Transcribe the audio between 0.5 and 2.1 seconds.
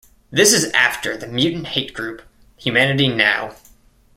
is after the mutant-hate